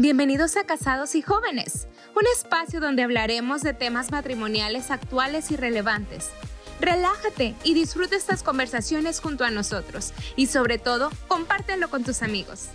[0.00, 6.30] Bienvenidos a Casados y Jóvenes, un espacio donde hablaremos de temas matrimoniales actuales y relevantes.
[6.80, 12.68] Relájate y disfruta estas conversaciones junto a nosotros y sobre todo, compártelo con tus amigos.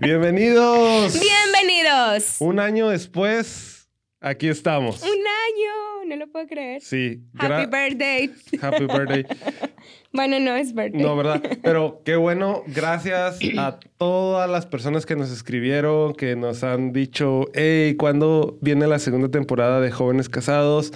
[0.00, 1.20] Bienvenidos.
[1.20, 2.36] Bienvenidos.
[2.40, 3.88] Un año después,
[4.20, 5.04] aquí estamos.
[5.04, 6.80] Un año, no lo puedo creer.
[6.80, 7.22] Sí.
[7.38, 8.32] Happy birthday.
[8.60, 9.24] Happy birthday.
[10.12, 11.00] bueno, no es birthday.
[11.00, 11.40] No, ¿verdad?
[11.62, 12.64] Pero qué bueno.
[12.66, 18.88] Gracias a todas las personas que nos escribieron, que nos han dicho, hey, ¿cuándo viene
[18.88, 20.92] la segunda temporada de Jóvenes Casados?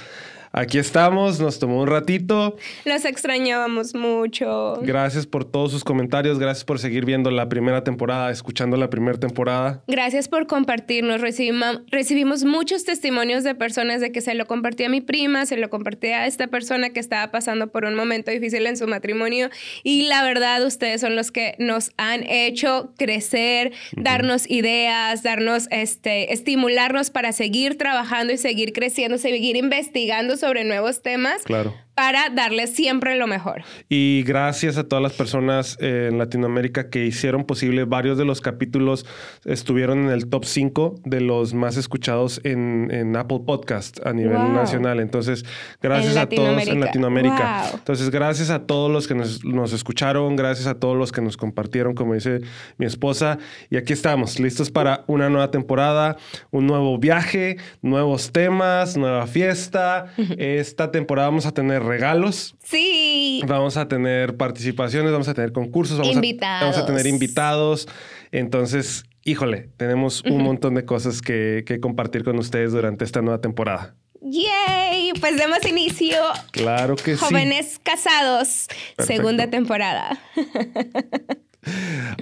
[0.59, 2.57] Aquí estamos, nos tomó un ratito.
[2.87, 4.81] Los extrañábamos mucho.
[4.81, 9.19] Gracias por todos sus comentarios, gracias por seguir viendo la primera temporada, escuchando la primera
[9.19, 9.83] temporada.
[9.87, 11.21] Gracias por compartirnos.
[11.21, 15.59] Recibimos, recibimos muchos testimonios de personas de que se lo compartí a mi prima, se
[15.59, 19.51] lo compartí a esta persona que estaba pasando por un momento difícil en su matrimonio
[19.83, 26.33] y la verdad ustedes son los que nos han hecho crecer, darnos ideas, darnos este
[26.33, 31.43] estimularnos para seguir trabajando y seguir creciendo, seguir investigando sobre nuevos temas.
[31.43, 33.63] Claro para darles siempre lo mejor.
[33.89, 37.85] Y gracias a todas las personas eh, en Latinoamérica que hicieron posible.
[37.85, 39.07] Varios de los capítulos
[39.47, 44.53] estuvieron en el top 5 de los más escuchados en, en Apple Podcast a nivel
[44.53, 45.01] nacional.
[45.01, 45.47] Entonces,
[45.81, 47.71] gracias a todos en Latinoamérica.
[47.73, 51.39] Entonces, gracias a todos los que nos, nos, escucharon, gracias a todos los que nos
[51.39, 52.41] compartieron, como dice
[52.77, 53.39] mi esposa.
[53.71, 56.19] Y aquí estamos, listos para una nueva temporada,
[56.51, 60.13] un nuevo viaje, nuevos temas, nueva fiesta.
[60.37, 62.57] Esta temporada vamos a tener regalos.
[62.63, 63.43] Sí.
[63.47, 67.89] Vamos a tener participaciones, vamos a tener concursos, vamos, A, vamos a tener invitados.
[68.33, 73.95] Entonces, híjole, tenemos un montón de cosas que, compartir con ustedes durante esta nueva temporada.
[74.21, 75.13] ¡Yay!
[75.21, 76.17] Pues demos inicio.
[76.51, 77.25] Claro que sí.
[77.25, 78.67] Jóvenes casados,
[78.99, 80.19] segunda temporada.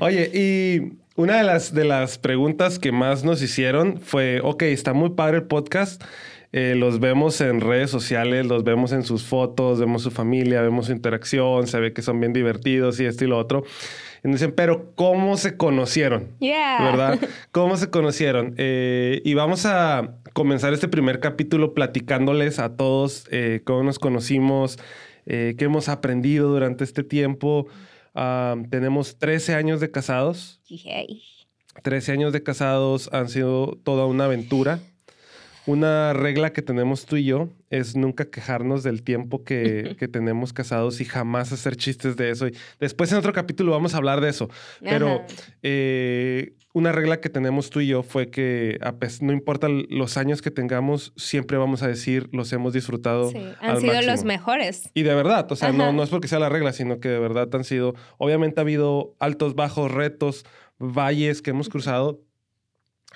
[0.01, 4.93] Oye, y una de las, de las preguntas que más nos hicieron fue, ok, está
[4.93, 6.03] muy padre el podcast,
[6.57, 10.87] eh, los vemos en redes sociales, los vemos en sus fotos, vemos su familia, vemos
[10.87, 13.65] su interacción, se ve que son bien divertidos y esto y lo otro.
[14.23, 16.29] Y dicen, pero ¿cómo se conocieron?
[16.41, 17.19] ¿Verdad?
[17.51, 18.55] ¿Cómo se conocieron?
[18.57, 24.79] Eh, y vamos a comenzar este primer capítulo platicándoles a todos eh, cómo nos conocimos,
[25.27, 27.67] qué hemos aprendido durante este tiempo.
[28.71, 30.61] Tenemos 13 años de casados.
[31.83, 34.79] 13 años de casados han sido toda una aventura.
[35.67, 41.01] Una regla que tenemos tú y yo es nunca quejarnos del tiempo que, tenemos casados
[41.01, 42.49] y jamás hacer chistes de eso.
[42.49, 44.51] Y después en otro capítulo vamos a hablar de eso.
[44.81, 45.25] Pero
[45.63, 48.79] eh, una regla que tenemos tú y yo fue que
[49.21, 53.31] no importa los años que tengamos, siempre vamos a decir los hemos disfrutado.
[53.31, 54.91] Sí, han sido los mejores.
[54.93, 57.19] Y de verdad, o sea, no, no es porque sea la regla, sino que de
[57.19, 60.45] verdad han sido, obviamente ha habido altos, bajos, retos,
[60.79, 62.21] valles que hemos cruzado,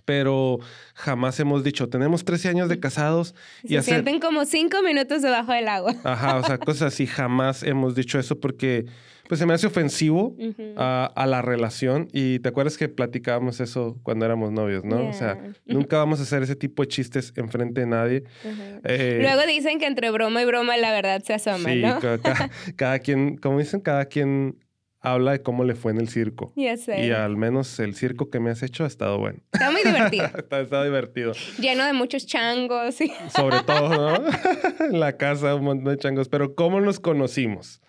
[0.08, 0.58] pero
[0.94, 5.52] jamás hemos dicho, tenemos 13 años de casados y Se sienten como cinco minutos debajo
[5.52, 5.94] del agua.
[6.02, 8.86] Ajá, o sea, cosas así, jamás hemos dicho eso porque
[9.28, 10.34] pues se me hace ofensivo
[10.78, 12.08] a, la relación.
[12.10, 15.10] Y te acuerdas que platicábamos eso cuando éramos novios, ¿no?
[15.10, 18.24] O sea, nunca vamos a hacer ese tipo de chistes enfrente de nadie.
[18.84, 21.82] Eh, Luego dicen que entre broma y broma la verdad se asoma, sí,
[22.76, 24.56] cada quien, como dicen, cada quien
[25.12, 26.52] habla de cómo le fue en el circo.
[26.56, 27.06] Ya sé.
[27.06, 29.40] Y al menos el circo que me has hecho ha estado bueno.
[29.52, 30.24] Está muy divertido.
[30.50, 31.32] ha estado divertido.
[31.58, 32.96] Lleno de muchos changos.
[33.34, 34.26] Sobre todo, ¿no?
[34.86, 36.28] en la casa un montón de changos.
[36.28, 37.80] Pero ¿cómo nos conocimos?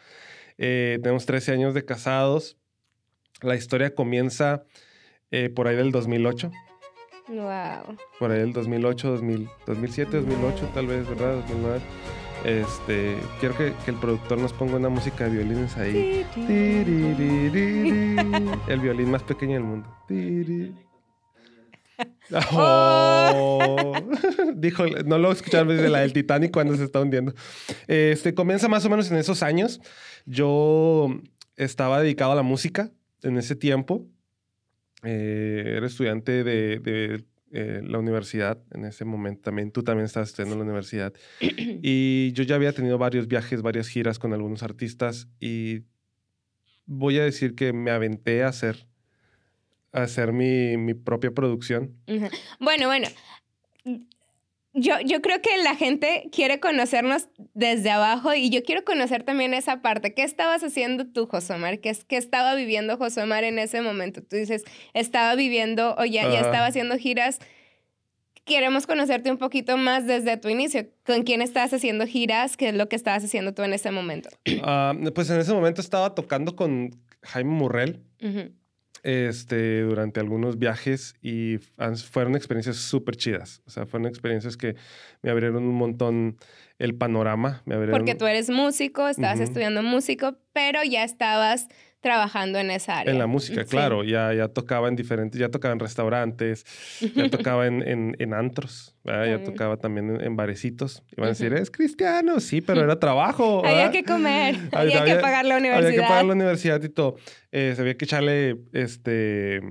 [0.58, 2.58] Eh, tenemos 13 años de casados.
[3.42, 4.64] La historia comienza
[5.32, 6.52] eh, por ahí del 2008.
[7.30, 7.98] Wow.
[8.18, 9.22] Por ahí del 2008,
[9.68, 11.36] 2007, 2008 tal vez, ¿verdad?
[11.36, 11.80] 2009.
[12.46, 16.26] Este, quiero que, el productor nos ponga una música de violines ahí.
[18.68, 19.88] El violín más pequeño del mundo.
[22.52, 23.94] Oh.
[24.56, 27.34] Dijo, no lo escucharon desde la del Titanic cuando se está hundiendo.
[27.88, 29.82] Este comienza más o menos en esos años.
[30.26, 31.10] Yo
[31.58, 32.92] estaba dedicado a la música
[33.24, 34.06] en ese tiempo.
[35.04, 39.72] Eh, era estudiante de eh, la universidad en ese momento también.
[39.72, 41.14] Tú también estabas estudiando en la universidad.
[41.82, 45.84] Y yo ya había tenido varios viajes, varias giras con algunos artistas y
[46.86, 48.88] voy a decir que me aventé a hacer,
[49.92, 51.96] a hacer mi, mi propia producción.
[52.60, 53.08] Bueno, bueno.
[54.74, 59.54] Yo, yo creo que la gente quiere conocernos desde abajo y yo quiero conocer también
[59.54, 60.14] esa parte.
[60.14, 61.80] ¿Qué estabas haciendo tú, Josomar?
[61.80, 64.22] ¿Qué, qué estaba viviendo Josomar en ese momento?
[64.22, 64.64] Tú dices,
[64.94, 67.40] estaba viviendo o ya, ya estaba haciendo giras.
[68.46, 70.88] Queremos conocerte un poquito más desde tu inicio.
[71.06, 72.56] ¿Con quién estabas haciendo giras?
[72.56, 74.30] ¿Qué es lo que estabas haciendo tú en ese momento?
[74.64, 78.02] Ah, pues en ese momento estaba tocando con Jaime Murrell
[79.04, 81.58] este, durante algunos viajes y
[82.12, 83.62] fueron experiencias súper chidas.
[83.66, 84.76] O sea, fueron experiencias que
[85.22, 86.38] me abrieron un montón
[86.78, 87.62] el panorama.
[87.66, 91.68] Me Porque tú eres músico, estabas estudiando músico, pero ya estabas
[92.02, 93.12] trabajando en esa área.
[93.12, 94.04] En la música, claro.
[94.04, 96.66] Ya, ya tocaba en diferentes, ya tocaba en restaurantes,
[97.16, 101.04] ya tocaba en, en, antros, ya tocaba también en, barecitos.
[101.12, 103.66] Iban a decir, es cristiano, sí, pero era trabajo.
[103.66, 105.88] había que comer, había, que pagar la universidad.
[105.88, 107.18] Había que pagar la universidad y todo.
[107.52, 109.62] Eh, había que echarle este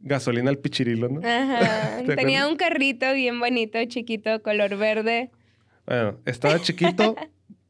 [0.00, 1.20] gasolina al pichirilo, ¿no?
[1.24, 2.02] Ajá.
[2.16, 5.30] Tenía un carrito bien bonito, chiquito, color verde.
[5.86, 7.16] Bueno, estaba chiquito.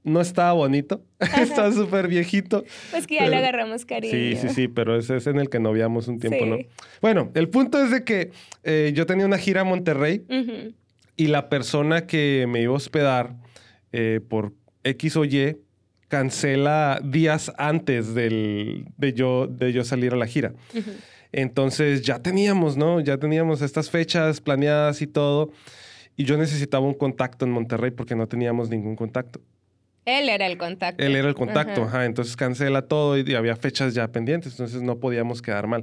[0.02, 1.02] No estaba bonito,
[1.40, 2.64] estaba súper viejito.
[2.90, 4.12] Pues que ya le agarramos cariño.
[4.12, 6.58] Sí, sí, sí, pero ese es en el que noviamos un tiempo, ¿no?
[7.02, 8.30] Bueno, el punto es de que
[8.64, 10.24] eh, yo tenía una gira a Monterrey
[11.16, 13.36] y la persona que me iba a hospedar
[13.92, 14.54] eh, por
[14.84, 15.56] X o Y
[16.08, 20.54] cancela días antes del, de, yo, de yo salir a la gira.
[21.32, 23.00] Entonces ya teníamos, ¿no?
[23.00, 25.52] Ya teníamos estas fechas planeadas y todo.
[26.16, 29.40] Y yo necesitaba un contacto en Monterrey porque no teníamos ningún contacto.
[30.04, 31.02] Él era el contacto.
[31.02, 32.06] Él era el contacto, ajá.
[32.06, 35.82] Entonces cancela todo y, había fechas ya pendientes, entonces no podíamos quedar mal.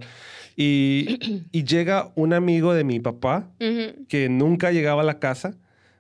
[0.56, 3.50] Y, y llega un amigo de mi papá
[4.10, 5.56] que nunca llegaba a la casa,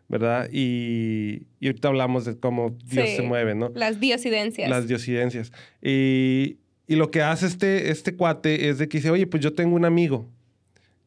[0.08, 0.50] ¿verdad?
[0.52, 3.72] Y, y ahorita hablamos de cómo Dios se mueve, ¿no?
[3.76, 4.70] Las diosidencias.
[4.70, 5.52] Las diosidencias.
[5.82, 9.54] Y, y lo que hace este, este cuate es de que dice, oye, pues yo
[9.54, 10.30] tengo un amigo.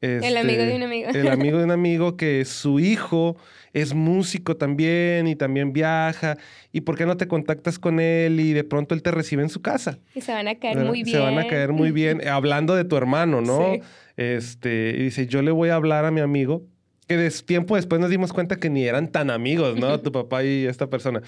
[0.00, 1.08] el amigo de un amigo.
[1.10, 3.36] El amigo de un amigo que su hijo
[3.72, 6.36] es músico también y también viaja.
[6.72, 9.48] ¿Y por qué no te contactas con él y de pronto él te recibe en
[9.48, 9.98] su casa?
[10.14, 11.16] Y se van a caer muy bien.
[11.16, 12.26] Se van a caer muy bien.
[12.28, 13.74] Hablando de tu hermano, ¿no?
[14.16, 16.64] Este, y dice, yo le voy a hablar a mi amigo
[17.06, 19.98] que de tiempo después nos dimos cuenta que ni eran tan amigos, ¿no?
[20.02, 21.22] tu papá y esta persona.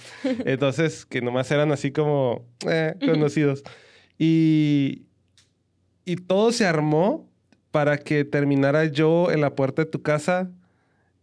[0.45, 3.65] Entonces, que nomás eran así como eh, conocidos.
[4.17, 5.07] Y,
[6.05, 7.29] y todo se armó
[7.73, 10.51] para que terminara yo en la puerta de tu casa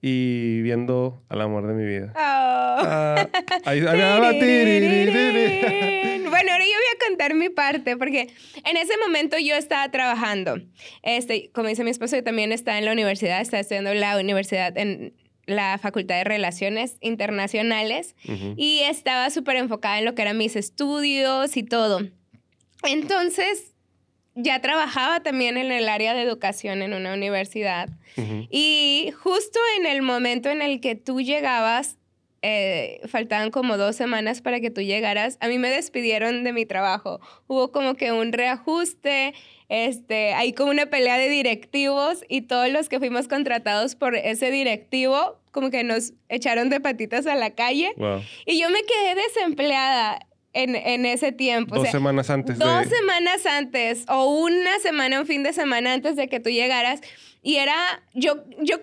[0.01, 2.13] y viendo al amor de mi vida.
[2.15, 2.79] Oh.
[3.65, 3.81] Ahí,
[6.29, 8.29] bueno, ahora yo voy a contar mi parte porque
[8.63, 10.55] en ese momento yo estaba trabajando.
[11.03, 14.77] Este, como dice mi esposo, yo también estaba en la universidad, estaba estudiando la universidad
[14.77, 15.13] en
[15.45, 18.15] la Facultad de Relaciones Internacionales
[18.55, 22.01] y estaba súper enfocada en lo que eran mis estudios y todo.
[22.83, 23.73] Entonces,
[24.41, 27.89] ya trabajaba también en el área de educación en una universidad.
[28.49, 31.97] Y justo en el momento en el que tú llegabas,
[32.41, 36.65] eh, faltaban como dos semanas para que tú llegaras, a mí me despidieron de mi
[36.65, 37.19] trabajo.
[37.47, 39.33] Hubo como que un reajuste,
[39.67, 44.51] este, hay como una pelea de directivos y todos los que fuimos contratados por ese
[44.51, 47.91] directivo como que nos echaron de patitas a la calle.
[48.45, 50.19] Y yo me quedé desempleada
[50.53, 51.75] en, ese tiempo.
[51.75, 52.57] Dos semanas antes.
[52.57, 57.01] Dos semanas antes o una semana, un fin de semana antes de que tú llegaras.
[57.41, 57.75] Y era,
[58.13, 58.77] yo, yo,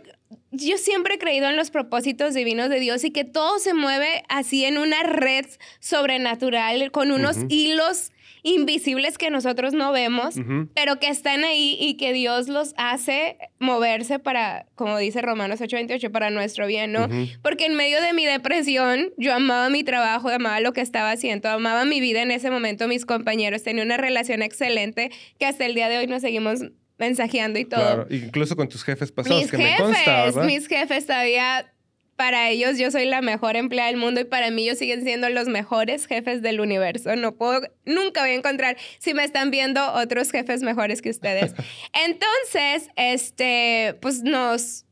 [0.51, 4.25] yo siempre he creído en los propósitos divinos de Dios y que todo se mueve
[4.29, 5.47] así en una red
[5.81, 8.12] sobrenatural con unos hilos
[8.47, 10.37] invisibles que nosotros no vemos,
[10.75, 16.11] pero que están ahí y que Dios los hace moverse para, como dice Romanos 8:28,
[16.12, 17.09] para nuestro bien, ¿no?
[17.43, 21.49] Porque en medio de mi depresión, yo amaba mi trabajo, amaba lo que estaba haciendo,
[21.49, 25.75] amaba mi vida en ese momento, mis compañeros, tenía una relación excelente que hasta el
[25.75, 26.61] día de hoy nos seguimos
[26.99, 27.81] mensajeando y todo.
[27.81, 31.73] Claro, incluso con tus jefes pasados, que me consta, Mis jefes todavía
[32.16, 35.28] para ellos yo soy la mejor empleada del mundo y para mí ellos siguen siendo
[35.28, 37.14] los mejores jefes del universo.
[37.14, 41.54] No puedo, nunca voy a encontrar, si me están viendo, otros jefes mejores que ustedes.
[41.92, 44.87] Entonces, este, pues nos,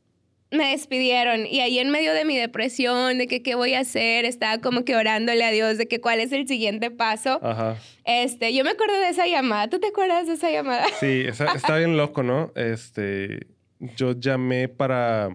[0.51, 4.25] me despidieron y ahí en medio de mi depresión, de que qué voy a hacer,
[4.25, 7.39] estaba como que orándole a Dios de que cuál es el siguiente paso.
[7.43, 7.77] Ajá.
[8.05, 9.67] Este, yo me acuerdo de esa llamada.
[9.67, 10.85] ¿Tú te acuerdas de esa llamada?
[10.99, 12.51] Sí, está bien loco, ¿no?
[12.55, 13.47] Este,
[13.95, 15.29] yo llamé para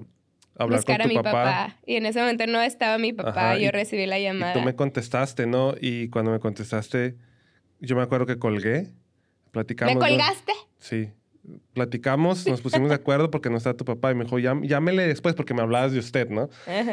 [0.63, 1.77] hablar buscar con tu a mi papá.
[1.87, 4.53] Y en ese momento no estaba mi papá, yo recibí la llamada.
[4.53, 5.75] Y tú me contestaste, ¿no?
[5.81, 7.17] Y cuando me contestaste,
[7.81, 8.89] yo me acuerdo que colgué,
[9.51, 9.95] platicamos.
[9.95, 10.53] ¿Me colgaste?
[10.79, 11.11] Sí.
[11.81, 15.35] Platicamos, nos pusimos de acuerdo porque no está tu papá y me dijo, llámele después
[15.35, 16.51] porque me hablabas de usted, ¿no?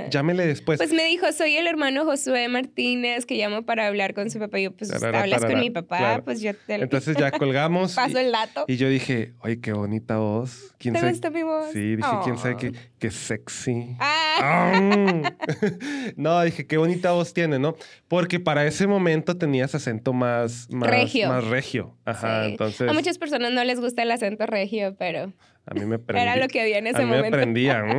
[0.10, 0.78] Llámele después.
[0.78, 4.60] Pues me dijo, soy el hermano Josué Martínez que llamo para hablar con su papá.
[4.60, 7.96] Y yo, pues hablas con mi papá, pues yo te Entonces ya colgamos.
[7.96, 8.64] Paso el dato.
[8.70, 10.74] Y yo dije, oye, qué bonita voz.
[10.78, 11.72] ¿Quién ¿Te gusta mi voz?
[11.74, 13.98] Sí, dije, quién sabe qué, qué sexy.
[14.00, 15.34] Ah.
[16.16, 17.76] no, dije, qué bonita voz tiene, ¿no?
[18.08, 21.28] Porque para ese momento tenías acento más, más regio.
[21.28, 21.98] Más regio.
[22.06, 22.90] Ajá, entonces.
[22.90, 25.34] A muchas personas no les gusta el acento regio, pero.
[25.66, 27.32] A mí me Era lo que había en ese a mí momento.
[27.32, 27.84] Me prendía.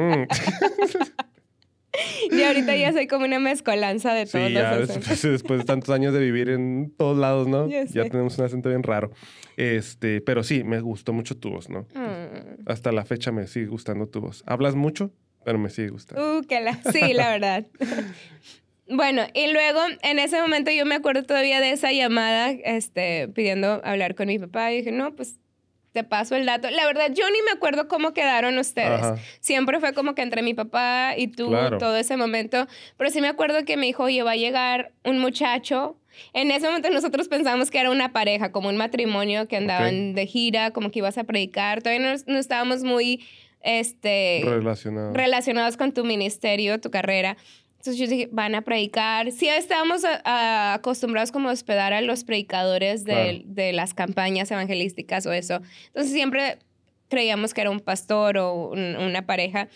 [1.98, 2.38] Mm.
[2.38, 5.90] y ahorita ya soy como una mezcolanza de todos sí, ya después, después, de tantos
[5.90, 7.68] años de vivir en todos lados, ¿no?
[7.68, 9.10] Ya, tenemos un acento bien raro.
[9.56, 11.82] Este, pero sí, me gustó mucho tu voz, ¿no?
[11.94, 12.66] Mm.
[12.66, 14.44] Hasta la fecha me sigue gustando tu voz.
[14.46, 15.10] ¿Hablas mucho?
[15.44, 16.38] Pero me sigue gustando.
[16.38, 16.74] Uh, que la...
[16.92, 17.66] Sí, la verdad.
[18.88, 23.80] Bueno, y luego en ese momento yo me acuerdo todavía de esa llamada, este, pidiendo
[23.84, 24.72] hablar con mi papá.
[24.72, 25.38] Y dije, no, pues
[25.98, 26.70] te paso el dato.
[26.70, 29.20] La verdad, yo ni me acuerdo cómo quedaron ustedes.
[29.40, 31.50] Siempre fue como que entre mi papá y tú
[31.80, 32.68] todo ese momento.
[32.96, 35.96] Pero sí me acuerdo que me dijo, oye, va a llegar un muchacho.
[36.34, 40.26] En ese momento nosotros pensamos que era una pareja, como un matrimonio que andaban de
[40.26, 41.82] gira, como que ibas a predicar.
[41.82, 43.26] Todavía no, no estábamos muy
[43.62, 45.16] este, relacionados.
[45.16, 47.36] relacionados con tu ministerio, tu carrera.
[47.78, 49.30] Entonces yo dije, van a predicar.
[49.32, 55.32] Sí, estábamos acostumbrados como a hospedar a los predicadores de, de, las campañas evangelísticas o
[55.32, 55.60] eso.
[55.86, 56.58] Entonces siempre
[57.08, 59.68] creíamos que era un pastor o una pareja.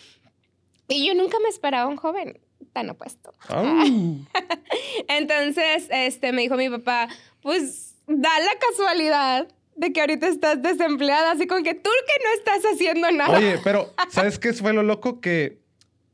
[0.88, 2.38] Y yo nunca me esperaba un joven
[2.72, 3.32] tan opuesto.
[5.08, 7.08] Entonces, este, me dijo mi papá,
[7.40, 12.30] pues da la casualidad de que ahorita estás desempleada, así con que tú que no
[12.38, 13.38] estás haciendo nada.
[13.38, 15.20] Oye, pero ¿sabes qué fue lo loco?
[15.20, 15.61] Que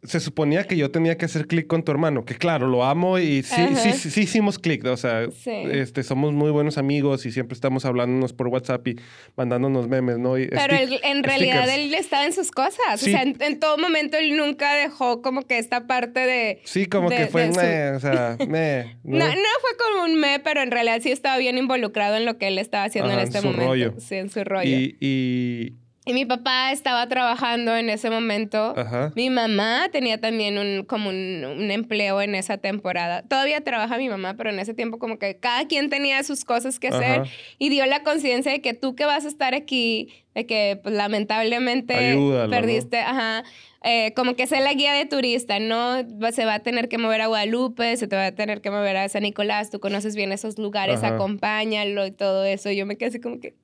[0.02, 3.18] se suponía que yo tenía que hacer clic con tu hermano, que claro, lo amo
[3.18, 7.54] y sí, sí, sí, hicimos clic, o sea, este, somos muy buenos amigos y siempre
[7.54, 8.96] estamos hablándonos por WhatsApp y
[9.36, 10.34] mandándonos memes, ¿no?
[10.34, 14.74] Pero en realidad él estaba en sus cosas, o sea, en, todo momento él nunca
[14.74, 16.60] dejó como que esta parte de...
[16.64, 18.98] Sí, como que fue me, o sea, me.
[19.02, 19.18] ¿no?
[19.18, 19.32] ¿no?
[19.60, 22.58] fue como un me, pero en realidad sí estaba bien involucrado en lo que él
[22.58, 23.64] estaba haciendo en este momento.
[23.64, 23.94] Rollo.
[23.98, 24.68] Sí, en su rollo.
[24.68, 25.72] y y
[26.12, 28.74] mi papá estaba trabajando en ese momento.
[29.14, 33.22] Mi mamá tenía también un, como un, empleo en esa temporada.
[33.22, 36.78] Todavía trabaja mi mamá, pero en ese tiempo como que cada quien tenía sus cosas
[36.78, 37.22] que hacer
[37.58, 40.94] y dio la conciencia de que tú que vas a estar aquí, de que pues,
[40.94, 42.16] lamentablemente
[42.48, 43.44] perdiste, ajá,
[43.84, 45.96] eh, como que sea la guía de turista, ¿no?
[46.32, 48.96] Se va a tener que mover a Guadalupe, se te va a tener que mover
[48.96, 52.70] a San Nicolás, tú conoces bien esos lugares, acompáñalo y todo eso.
[52.72, 53.54] Yo me quedé así como que...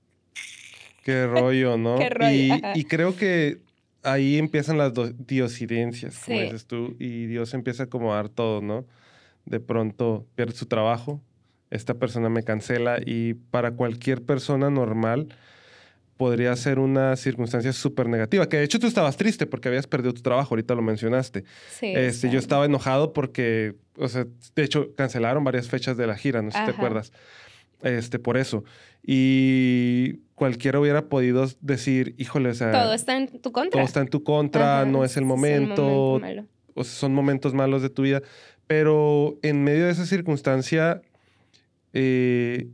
[1.05, 1.99] Qué rollo, ¿no?
[1.99, 2.57] Qué rollo.
[2.75, 3.59] Y, creo que
[4.03, 4.93] ahí empiezan las
[5.27, 8.87] diosidencias, como dices tú, y Dios empieza a acomodar todo, ¿no?
[9.45, 11.23] De pronto pierde su trabajo,
[11.71, 15.29] esta persona me cancela y para cualquier persona normal
[16.17, 20.15] podría ser una circunstancia súper negativa, que de hecho tú estabas triste porque habías perdido
[20.15, 21.45] tu trabajo, ahorita lo mencionaste.
[21.71, 26.17] Sí, este, Yo estaba enojado porque, o sea, de hecho cancelaron varias fechas de la
[26.17, 27.13] gira, no sé si te acuerdas,
[27.83, 28.65] este, por eso.
[29.03, 32.73] Y cualquiera hubiera podido decir, híjole, o sea...
[32.73, 33.71] Todo está en tu contra.
[33.71, 36.15] Todo está en tu contra, no es el momento.
[36.15, 38.23] o sea, son momentos malos de tu vida.
[38.67, 41.03] Pero en medio de esa circunstancia,
[41.93, 42.69] eh,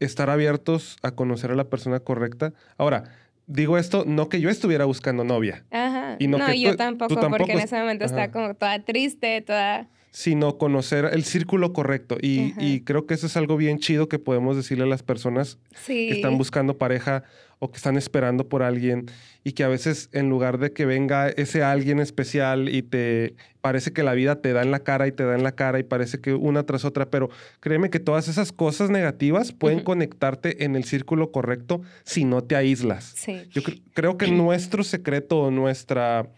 [0.00, 2.52] estar abiertos a conocer a la persona correcta.
[2.76, 3.04] Ahora,
[3.46, 5.64] digo esto, no que yo estuviera buscando novia.
[5.70, 6.16] Ajá.
[6.18, 11.08] Y no, yo tampoco, porque en ese momento estaba como toda triste, toda sino conocer
[11.12, 12.18] el círculo correcto.
[12.20, 16.10] Y, creo que eso es algo bien chido que podemos decirle a las personas que
[16.10, 17.24] están buscando pareja
[17.58, 19.06] o que están esperando por alguien
[19.42, 23.92] y que a veces en lugar de que venga ese alguien especial y te parece
[23.92, 25.84] que la vida te da en la cara y te da en la cara y
[25.84, 30.76] parece que una tras otra, pero créeme que todas esas cosas negativas pueden conectarte en
[30.76, 33.14] el círculo correcto si no te aíslas.
[33.50, 33.62] Yo
[33.94, 36.28] creo que nuestro secreto o nuestra...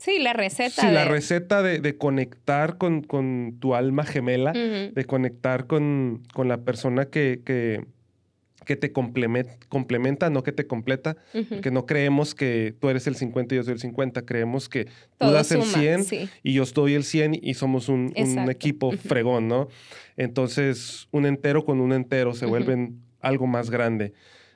[0.00, 0.80] Sí, la receta.
[0.80, 3.02] Sí, la receta de, conectar con,
[3.60, 10.66] tu alma gemela, de conectar con, la persona que, que, te complementa, no que te
[10.66, 11.18] completa,
[11.60, 14.86] que no creemos que tú eres el 50 y yo soy el 50, creemos que
[15.18, 16.06] tú das el 100
[16.42, 18.14] y yo estoy el 100 y somos un,
[18.48, 19.68] equipo fregón, ¿no?
[20.16, 24.14] Entonces, un entero con un entero se vuelven algo más grande,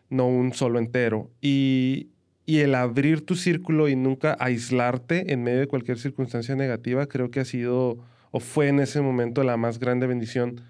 [0.08, 1.30] no un solo entero.
[1.42, 2.13] Y,
[2.46, 7.30] y el abrir tu círculo y nunca aislarte en medio de cualquier circunstancia negativa, creo
[7.30, 7.98] que ha sido
[8.30, 10.60] o fue en ese momento la más grande bendición,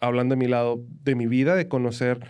[0.00, 2.20] hablando de mi lado, de mi vida, de conocer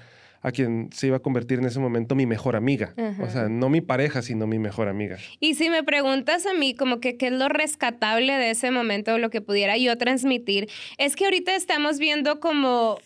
[0.44, 2.92] a quien se iba a convertir en ese momento mi mejor amiga.
[3.20, 5.16] O sea, no mi pareja, sino mi mejor amiga.
[5.40, 9.16] Y si me preguntas a mí como que qué es lo rescatable de ese momento,
[9.16, 12.98] lo que pudiera yo transmitir, es que ahorita estamos viendo como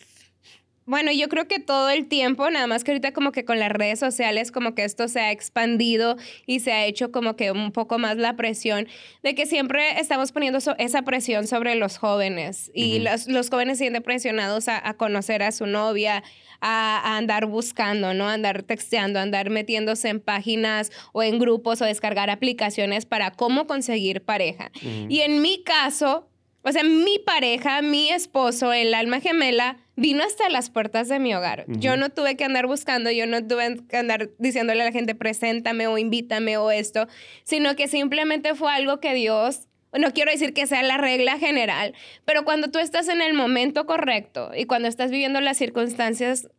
[0.88, 3.70] bueno, yo creo que todo el tiempo, nada más que ahorita como que con las
[3.70, 6.16] redes sociales, como que esto se ha expandido
[6.46, 8.88] y se ha hecho como que un poco más la presión
[9.22, 14.02] de que siempre estamos poniendo esa presión sobre los jóvenes y los, los, jóvenes sienten
[14.02, 16.24] presionados a, conocer a su novia,
[16.62, 18.26] a, andar buscando, ¿no?
[18.26, 23.66] Andar texteando, a andar metiéndose en páginas o en grupos o descargar aplicaciones para cómo
[23.66, 24.72] conseguir pareja.
[24.82, 26.30] Y en mi caso,
[26.62, 31.34] o sea, mi pareja, mi esposo, el alma gemela, vino hasta las puertas de mi
[31.34, 31.64] hogar.
[31.66, 35.16] Yo no tuve que andar buscando, yo no tuve que andar diciéndole a la gente,
[35.16, 37.08] preséntame o invítame o esto,
[37.42, 39.66] sino que simplemente fue algo que Dios
[39.98, 41.94] no quiero decir que sea la regla general,
[42.26, 46.50] pero cuando tú estás en el momento correcto y cuando estás viviendo las circunstancias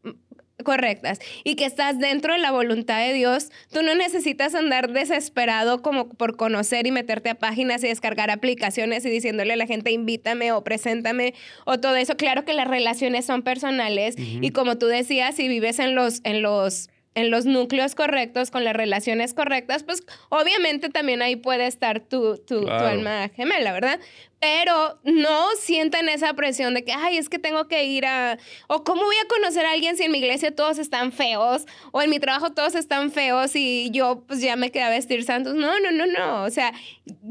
[0.64, 5.82] correctas y que estás dentro de la voluntad de Dios, tú no necesitas andar desesperado
[5.82, 9.92] como por conocer y meterte a páginas y descargar aplicaciones y diciéndole a la gente
[9.92, 11.34] invítame o preséntame
[11.66, 12.18] o todo eso.
[12.18, 16.42] Claro que las relaciones son personales y como tú decías, si vives en los en
[16.42, 22.00] los en los núcleos correctos, con las relaciones correctas, pues obviamente también ahí puede estar
[22.00, 24.00] tu, tu, tu alma gemela, ¿verdad?
[24.40, 28.84] Pero no sientan esa presión de que, ay, es que tengo que ir a, o
[28.84, 32.10] cómo voy a conocer a alguien si en mi iglesia todos están feos, o en
[32.10, 35.56] mi trabajo todos están feos y yo pues ya me quedé a vestir santos.
[35.56, 36.44] No, no, no, no.
[36.44, 36.74] O sea,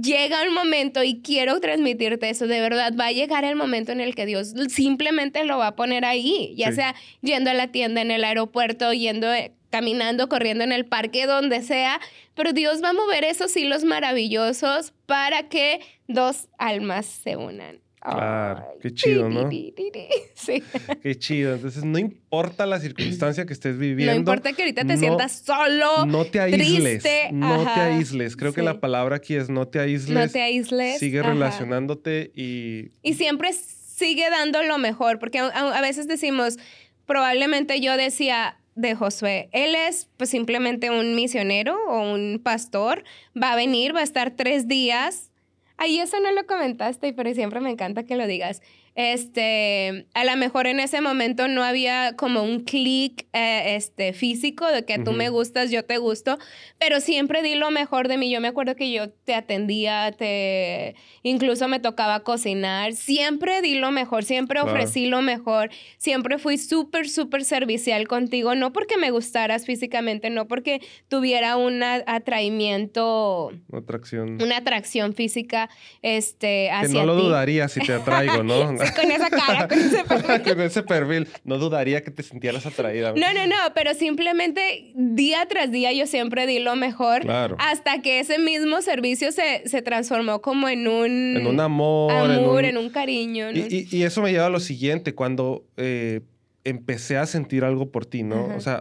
[0.00, 4.00] llega un momento y quiero transmitirte eso, de verdad, va a llegar el momento en
[4.00, 8.02] el que Dios simplemente lo va a poner ahí, ya sea yendo a la tienda,
[8.02, 12.00] en el aeropuerto, yendo eh, caminando, corriendo en el parque, donde sea,
[12.38, 17.80] pero Dios va a mover esos hilos maravillosos para que dos almas se unan.
[18.00, 19.50] Claro, qué chido, ¿no?
[20.34, 20.62] Sí.
[21.02, 21.56] Qué chido.
[21.56, 24.12] Entonces, no importa la circunstancia que estés viviendo.
[24.12, 26.06] No importa que ahorita te sientas solo.
[26.06, 27.02] No te aísles.
[27.32, 28.36] no te aísles.
[28.36, 30.16] Creo que la palabra aquí es no te aísles.
[30.16, 31.00] No te aísles.
[31.00, 32.92] Sigue relacionándote y.
[33.02, 36.56] Y siempre sigue dando lo mejor, porque a veces decimos,
[37.04, 39.48] probablemente yo decía, de Josué.
[39.52, 43.02] Él es pues simplemente un misionero o un pastor.
[43.40, 45.32] Va a venir, va a estar tres días.
[45.76, 48.62] Ahí eso no lo comentaste, pero siempre me encanta que lo digas.
[48.98, 54.66] Este, a lo mejor en ese momento no había como un clic eh, este, físico
[54.66, 56.36] de que tú me gustas, yo te gusto,
[56.80, 58.28] pero siempre di lo mejor de mí.
[58.28, 63.92] Yo me acuerdo que yo te atendía, te incluso me tocaba cocinar, siempre di lo
[63.92, 69.64] mejor, siempre ofrecí lo mejor, siempre fui súper, súper servicial contigo, no porque me gustaras
[69.64, 75.70] físicamente, no porque tuviera un atraimiento, una atracción, una atracción física,
[76.02, 78.76] este, hacia que no lo dudaría si te atraigo, ¿no?
[78.96, 80.42] con esa cara, con ese perfil.
[80.42, 81.28] con ese perfil.
[81.44, 83.12] No dudaría que te sintieras atraída.
[83.12, 87.22] No, no, no, pero simplemente día tras día yo siempre di lo mejor.
[87.22, 87.56] Claro.
[87.58, 91.36] Hasta que ese mismo servicio se, se transformó como en un...
[91.36, 92.12] En un amor.
[92.12, 93.50] Amor, en un, cariño.
[93.50, 96.20] Y, y, eso me lleva a lo siguiente, cuando eh,
[96.64, 98.46] empecé a sentir algo por ti, ¿no?
[98.56, 98.80] O sea,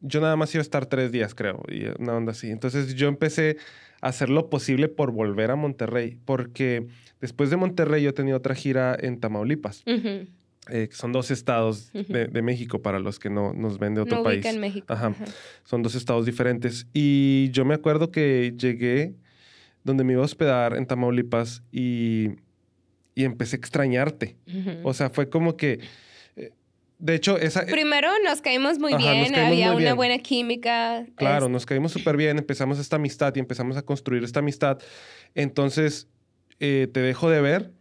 [0.00, 2.50] yo nada más iba a estar tres días, creo, y una onda así.
[2.50, 3.56] Entonces yo empecé
[4.00, 6.86] hacer lo posible por volver a Monterrey, porque
[7.20, 9.82] Después de Monterrey yo tenía otra gira en Tamaulipas.
[10.70, 14.22] Eh, son dos estados de, México para los que no nos ven de otro no
[14.22, 14.44] país.
[14.44, 14.92] en México.
[14.92, 15.14] Ajá.
[15.64, 16.86] Son dos estados diferentes.
[16.92, 19.14] Y yo me acuerdo que llegué
[19.82, 22.30] donde me iba a hospedar en Tamaulipas y,
[23.14, 24.36] y empecé a extrañarte.
[24.82, 25.80] O sea, fue como que...
[26.98, 27.64] Eh, de hecho, esa...
[27.66, 31.06] Primero nos caímos muy bien, había una buena química.
[31.16, 34.78] Claro, nos caímos súper bien, empezamos esta amistad y empezamos a construir esta amistad.
[35.34, 36.08] Entonces,
[36.60, 37.72] eh, te dejo de ver.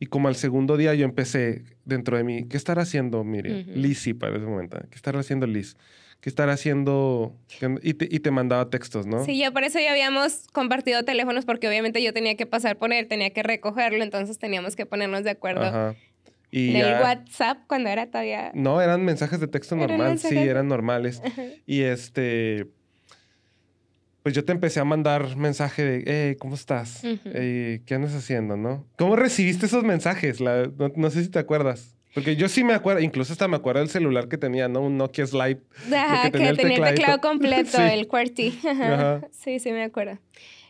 [0.00, 3.60] Y como al segundo día yo empecé dentro de mí, ¿qué estará haciendo, Miriam?
[3.60, 4.78] Uh para ese momento.
[4.90, 5.76] ¿Qué estará haciendo Liz?
[6.20, 7.36] ¿Qué estará haciendo?
[7.82, 9.24] Y te, y te, mandaba textos, ¿no?
[9.24, 12.92] Sí, yo por eso ya habíamos compartido teléfonos porque obviamente yo tenía que pasar por
[12.92, 15.94] él, tenía que recogerlo, entonces teníamos que ponernos de acuerdo.
[16.56, 18.52] Y en el WhatsApp cuando era todavía...
[18.54, 21.20] No, eran mensajes de texto normal, sí, eran normales.
[21.66, 22.68] Y este
[24.24, 27.02] pues yo te empecé a mandar mensaje de, hey, ¿cómo estás?
[27.02, 28.86] ¿Qué andas haciendo, no?
[28.96, 30.40] ¿Cómo recibiste esos mensajes?
[30.40, 31.94] no, sé si te acuerdas.
[32.14, 34.80] Porque yo sí me acuerdo, incluso hasta me acuerdo del celular que tenía, ¿no?
[34.80, 35.58] Un Nokia Slide.
[35.94, 38.60] Ajá, que tenía, el, teclado completo, el QWERTY.
[39.30, 40.18] Sí, sí, me acuerdo.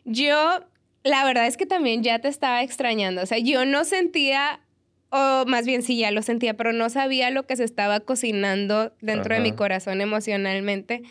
[0.05, 0.65] Yo,
[1.05, 3.23] la verdad es que también ya te estaba extrañando.
[3.23, 4.59] O sea, yo no sentía,
[5.17, 8.93] o más bien sí, ya lo sentía, pero no sabía lo que se estaba cocinando
[9.01, 11.03] dentro de mi corazón emocionalmente.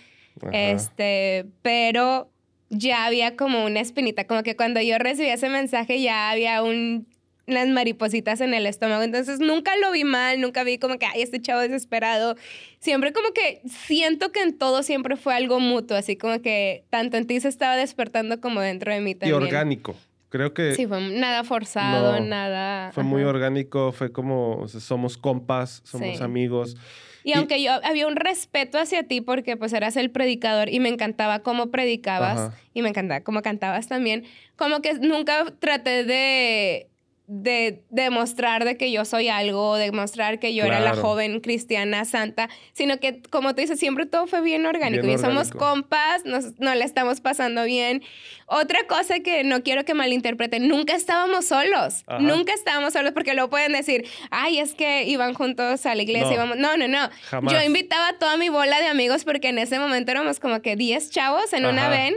[0.52, 2.30] Este, pero
[2.70, 7.08] ya había como una espinita, como que cuando yo recibí ese mensaje ya había un,
[7.48, 9.04] unas maripositas en el estómago.
[9.04, 12.36] Entonces nunca lo vi mal, nunca vi como que, ay, este chavo desesperado.
[12.80, 17.16] Siempre como que siento que en todo siempre fue algo mutuo, así como que tanto
[17.16, 19.42] en ti se estaba despertando como dentro de mí también.
[19.42, 19.96] Y orgánico.
[20.34, 20.74] Creo que...
[20.74, 22.92] Sí, fue nada forzado, No, nada...
[22.92, 26.24] Fue muy orgánico, fue como, o sea, somos compas, somos Sí.
[26.24, 26.76] amigos.
[27.24, 30.80] Y Y- aunque yo había un respeto hacia ti porque pues eras el predicador y
[30.80, 32.58] me encantaba cómo predicabas Ajá.
[32.74, 34.24] y me encantaba cómo cantabas también,
[34.56, 36.90] como que nunca traté de
[37.26, 42.50] de demostrar de que yo soy algo, demostrar que yo era la joven cristiana santa,
[42.74, 46.60] sino que como tú dices, siempre todo fue bien orgánico Bien y somos compas, nos,
[46.60, 48.04] nos la estamos pasando bien.
[48.48, 52.20] Otra cosa que no quiero que malinterpreten, nunca estábamos solos, Ajá.
[52.20, 56.28] nunca estábamos solos porque luego pueden decir, ay, es que iban juntos a la iglesia,
[56.28, 56.34] No.
[56.34, 56.58] íbamos...
[56.58, 57.10] no, no, no.
[57.30, 57.54] Jamás.
[57.54, 60.76] Yo invitaba a toda mi bola de amigos porque en ese momento éramos como que
[60.76, 62.14] 10 chavos en una ven.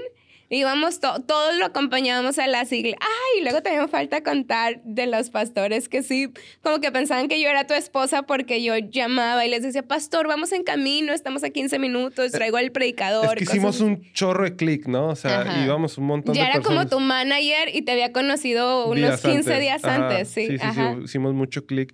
[0.48, 3.00] Íbamos, to- todos lo acompañábamos a las iglesias.
[3.02, 6.28] Ay, luego también falta contar de los pastores que sí,
[6.62, 10.28] como que pensaban que yo era tu esposa porque yo llamaba y les decía, pastor,
[10.28, 13.24] vamos en camino, estamos a 15 minutos, traigo al predicador.
[13.24, 15.08] Es que cosas hicimos un chorro de clic, ¿no?
[15.08, 15.64] O sea, Ajá.
[15.64, 16.86] íbamos un montón Ya de era personas.
[16.86, 20.08] como tu manager y te había conocido unos días 15 días Ajá.
[20.10, 20.46] antes, sí.
[20.46, 21.92] Sí, sí, sí, hicimos mucho clic.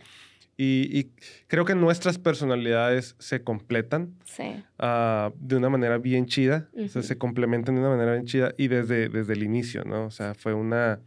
[0.65, 1.11] Y, y
[1.49, 4.63] creo que nuestras personalidades se completan Sí.
[4.79, 6.69] ah, de una manera bien chida.
[6.75, 7.09] O sea, Ujú.
[7.09, 10.05] se complementan de una manera bien chida y desde, desde el inicio, ¿no?
[10.07, 11.01] O sea, fue una,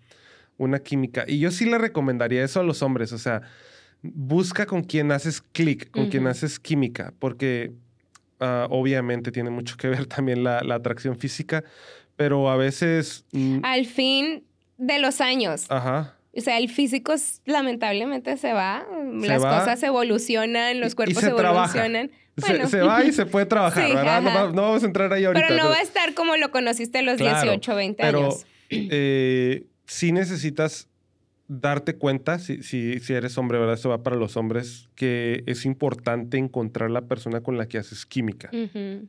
[0.58, 1.24] una química.
[1.26, 3.14] Y yo sí le recomendaría eso a los hombres.
[3.14, 3.44] O sea,
[4.02, 6.32] busca con quien haces clic, con quien Ujú.
[6.32, 7.72] haces química, porque
[8.42, 11.64] ah, obviamente tiene mucho que ver también la, la atracción física,
[12.18, 13.24] pero a veces...
[13.32, 14.44] mm, Al fin
[14.78, 15.66] de los años.
[15.70, 16.15] ajá.
[16.38, 17.14] O sea, el físico
[17.46, 18.86] lamentablemente se va,
[19.22, 22.10] Se las va cosas evolucionan, los cuerpos se evolucionan.
[22.38, 22.68] Se- Bueno.
[22.68, 24.22] Se, va y se puede trabajar, Sí, ¿verdad?
[24.52, 25.48] No, vamos a entrar ahí ahorita.
[25.48, 28.46] pero no va a estar como lo conociste a los Claro, 18, 20 pero años.
[28.70, 30.90] eh, sí necesitas
[31.48, 33.76] darte cuenta, si, si, si eres hombre, ¿verdad?
[33.76, 38.06] Esto va para los hombres, que es importante encontrar la persona con la que haces
[38.06, 38.50] química.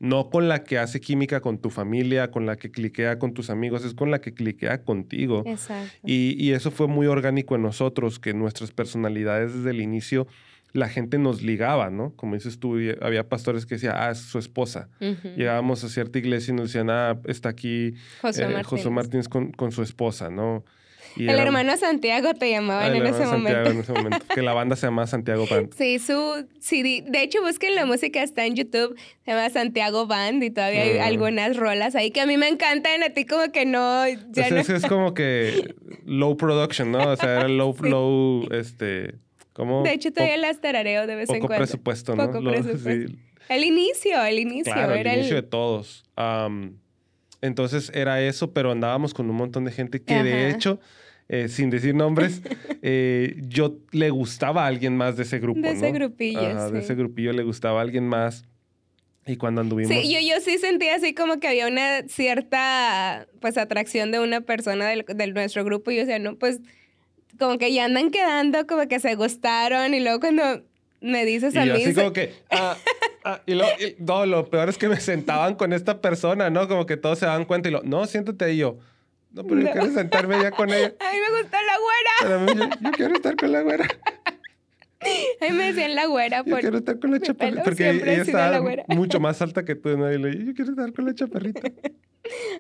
[0.00, 3.48] No con la que hace química con tu familia, con la que cliquea con tus
[3.48, 5.44] amigos, es con la que cliquea contigo.
[5.46, 5.92] Exacto.
[6.04, 10.26] Y, y eso fue muy orgánico en nosotros, que nuestras personalidades desde el inicio,
[10.72, 12.12] la gente nos ligaba, ¿no?
[12.16, 14.90] Como dices tú, había pastores que decían, ah, es su esposa.
[15.36, 18.66] Llegábamos a cierta iglesia y nos decían, ah, está aquí Josué eh, Martínez.
[18.66, 20.64] Josué Martínez con, con su esposa, ¿no?
[21.16, 23.70] Y El hermano Santiago te Ah, llamaban el en ese Santiago momento.
[23.70, 24.26] en ese momento.
[24.34, 25.72] Que la banda se llama Santiago Band.
[25.74, 27.02] Sí, su CD.
[27.06, 28.96] De hecho, busquen la música, está en YouTube.
[29.24, 31.02] Se llama Santiago Band y todavía hay Mm.
[31.02, 33.02] algunas rolas ahí que a mí me encantan.
[33.02, 34.06] A ti como que no...
[34.06, 34.56] Ya Pues no.
[34.58, 35.74] es, es como que
[36.04, 37.10] low production, ¿no?
[37.10, 37.88] O sea, era low, Sí.
[37.88, 39.14] low, este,
[39.52, 39.82] como...
[39.84, 41.64] De hecho, todavía las tarareo de vez en poco cuando.
[41.64, 42.26] presupuesto, ¿no?
[42.26, 42.90] Poco Lo- presupuesto.
[42.90, 44.72] sí, El inicio, el inicio.
[44.72, 45.42] claro, el era inicio el...
[45.42, 46.04] de todos.
[46.16, 46.78] Am,
[47.46, 50.80] entonces era eso, pero andábamos con un montón de gente que de hecho,
[51.28, 52.42] eh, sin decir nombres,
[52.82, 55.98] eh, yo le gustaba a alguien más de ese grupo, De ese ¿no?
[55.98, 56.84] grupillo, Ajá, de sí.
[56.84, 58.44] ese grupillo le gustaba a alguien más.
[59.28, 59.92] Y cuando anduvimos...
[59.92, 64.40] Sí, yo, yo sí sentía así como que había una cierta, pues, atracción de una
[64.42, 65.90] persona del, de nuestro grupo.
[65.90, 66.60] Y yo decía, no, pues,
[67.36, 69.94] como que ya andan quedando, como que se gustaron.
[69.94, 70.62] Y luego cuando
[71.00, 71.82] me dices Y a yo mí...
[71.82, 72.34] así se- como que...
[72.50, 72.76] ah,
[73.24, 76.68] ah, y, lo, y- no, lo peor es que me sentaban con esta persona, ¿no?
[76.68, 77.82] Como que todos se daban cuenta y lo...
[77.82, 78.78] No, siéntate ahí yo.
[79.32, 80.94] No, pero yo quiero sentarme ya con ella.
[81.00, 82.10] A mí me gustó la güera.
[82.22, 83.86] Pero a mí, yo, yo quiero estar con la güera.
[85.40, 86.60] A mí me decían la güera Yo por...
[86.60, 87.62] quiero estar con la chaparrita.
[87.62, 90.10] Porque ella está mucho más alta que tú, ¿no?
[90.10, 91.60] Y le yo quiero estar con la chaparrita.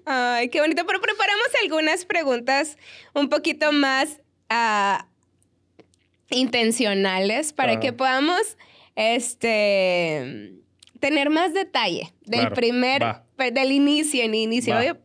[0.04, 0.84] Ay, qué bonito.
[0.86, 2.76] Pero preparamos algunas preguntas
[3.14, 4.20] un poquito más
[4.50, 5.08] ah,
[6.30, 8.56] intencionales para que podamos
[8.96, 10.54] este,
[11.00, 13.24] tener más detalle del Claro, primer, va.
[13.38, 14.74] del inicio, en inicio.
[14.74, 14.96] Voy a,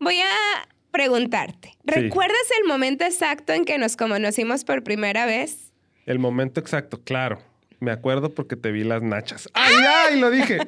[0.00, 1.70] voy a preguntarte.
[1.70, 1.76] Sí.
[1.84, 5.72] ¿Recuerdas el momento exacto en que nos conocimos por primera vez?
[6.06, 7.40] El momento exacto, claro.
[7.80, 9.48] Me acuerdo porque te vi las nachas.
[9.52, 9.74] ¡Ay,
[10.08, 10.20] ay!
[10.20, 10.58] Lo dije.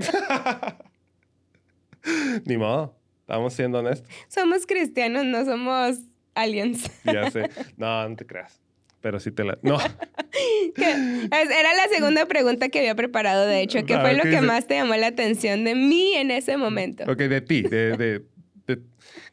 [2.45, 2.95] Ni modo.
[3.21, 4.09] Estamos siendo honestos.
[4.29, 5.97] Somos cristianos, no somos
[6.35, 6.91] aliens.
[7.05, 7.51] Ya sé.
[7.77, 8.61] No, no te creas.
[9.07, 9.57] Pero sí te la...
[9.63, 9.79] No.
[10.77, 13.85] Era la segunda pregunta que había preparado, de hecho.
[13.87, 16.57] ¿Qué A fue lo ¿qué que más te llamó la atención de mí en ese
[16.57, 17.05] momento?
[17.05, 17.63] Ok, de ti.
[17.63, 18.23] De, de-
[18.67, 18.81] de-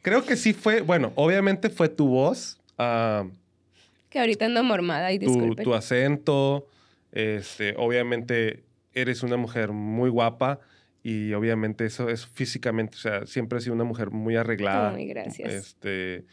[0.03, 0.81] Creo que sí fue...
[0.81, 2.59] Bueno, obviamente fue tu voz.
[2.77, 3.25] ah,
[4.11, 5.63] Que ahorita ando mormada y tu, disculpe.
[5.63, 6.67] tu acento.
[7.11, 8.61] Este, obviamente
[8.93, 10.59] eres una mujer muy guapa
[11.01, 14.93] y obviamente eso es físicamente, o sea, siempre has sido una mujer muy arreglada.
[14.93, 15.51] Ay, gracias.
[15.51, 16.25] Este,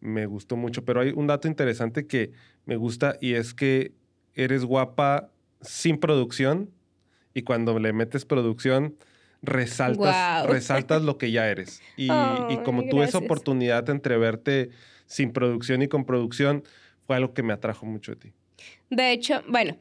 [0.00, 2.32] me gustó mucho, pero hay un dato interesante que
[2.66, 3.92] me gusta y es que
[4.34, 5.30] eres guapa
[5.60, 6.70] sin producción
[7.34, 8.96] y cuando le metes producción
[9.42, 11.80] resaltas, resaltas lo que ya eres.
[11.96, 12.06] Y,
[12.50, 14.70] y como tuve esa oportunidad entre verte
[15.06, 16.62] sin producción y con producción,
[17.06, 18.32] fue algo que me atrajo mucho de ti.
[18.90, 19.76] De hecho, bueno,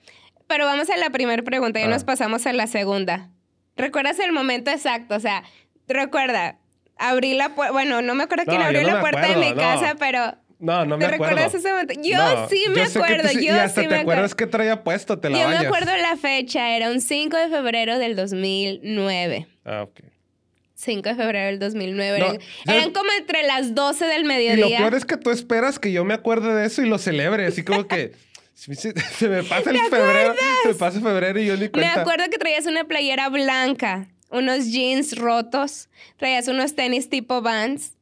[0.48, 1.90] pero vamos a la primera pregunta, ya Ah.
[1.90, 3.30] nos pasamos a la segunda.
[3.76, 5.16] ¿Recuerdas el momento exacto?
[5.16, 5.44] O sea,
[5.88, 6.58] recuerda,
[7.00, 9.20] abrí la puerta, bueno, no me acuerdo quién No, yo abrió no la me puerta
[9.22, 9.62] de acuerdo, mi no.
[9.62, 11.36] casa, pero No, no me ¿Te acuerdo.
[11.36, 11.94] recuerdas ese momento?
[12.02, 14.84] Yo sí me tú acuerdo, sí- yo y hasta sí te me acuerdas que traía
[14.84, 15.66] puesto, te la Yo me bañas.
[15.68, 19.48] acuerdo la fecha, era un 5 de febrero del 2009.
[19.66, 20.00] Ah, ok.
[20.76, 22.20] 5 de febrero del 2009.
[22.20, 24.78] No, eran, eran como entre las 12 del Y lo mediodía.
[24.78, 27.64] peor es que tú esperas que yo me acuerde de eso y lo celebre, así
[27.64, 28.14] como que
[28.54, 32.02] se, se me pasa el febrero, se me pasa febrero y yo ni Me cuenta.
[32.02, 37.94] acuerdo que traías una playera blanca, unos jeans rotos, traías unos tenis tipo Vans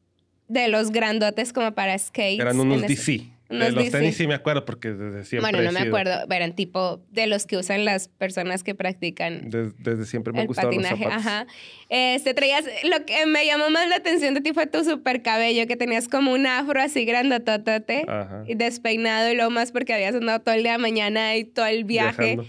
[0.48, 2.40] de los grandotes como para skate.
[2.40, 3.28] Eran unos DC.
[3.48, 3.98] Unos de los DC.
[4.00, 7.28] tenis sí me acuerdo porque desde siempre Bueno, no me sido- acuerdo, eran tipo de
[7.28, 11.04] los que usan las personas que practican des- desde siempre me el gustado los patinaje,
[11.04, 11.26] zapatos.
[11.28, 11.48] ajá.
[11.90, 15.68] Este, traías, lo que me llamó más la atención de ti fue tu super cabello,
[15.68, 18.44] que tenías como un afro así grandototote Ajá.
[18.48, 21.68] y despeinado y lo más porque habías andado todo el día de mañana y todo
[21.68, 22.22] el viaje.
[22.38, 22.46] Viajando.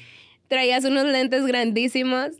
[0.49, 2.31] Traías unos lentes grandísimos,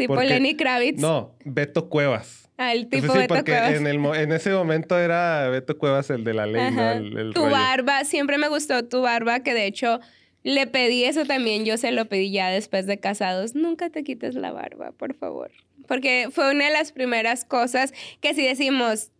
[0.00, 0.98] tipo Porque- Lenny Kravitz.
[1.00, 2.48] No, Beto Cuevas.
[2.56, 3.72] Al Pues tipo sí, Beto porque Cuevas.
[3.74, 6.90] en, el, en ese momento era Beto Cuevas el de la ley, ¿no?
[6.90, 7.52] El, el tu rollo.
[7.52, 10.00] barba, siempre me gustó tu barba, que de hecho
[10.42, 13.54] le pedí eso también, yo se lo pedí ya después de casados.
[13.54, 15.50] Nunca te quites la barba, por favor.
[15.88, 19.10] Porque fue una de las primeras cosas que si decimos